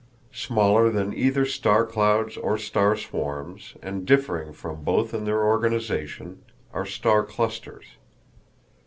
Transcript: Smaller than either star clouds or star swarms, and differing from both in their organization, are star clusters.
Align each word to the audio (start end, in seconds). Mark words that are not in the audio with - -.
Smaller 0.33 0.89
than 0.89 1.13
either 1.13 1.45
star 1.45 1.85
clouds 1.85 2.35
or 2.35 2.57
star 2.57 2.97
swarms, 2.97 3.75
and 3.83 4.03
differing 4.03 4.51
from 4.51 4.83
both 4.83 5.13
in 5.13 5.25
their 5.25 5.43
organization, 5.43 6.41
are 6.73 6.87
star 6.87 7.23
clusters. 7.23 7.85